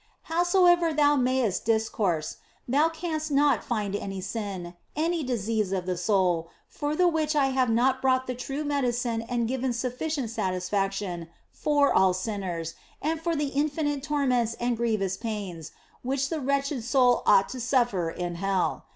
[0.23, 6.49] Howsoever thou mayest discourse, thou canst not find any sin, any disease of the soul,
[6.67, 11.93] for the which I have not brought the true medicine and given sufficient satisfaction for
[11.93, 15.71] all sinners and for all the infinite torments and grievous pains
[16.01, 18.85] which the wretched soul ought to suffer in hell.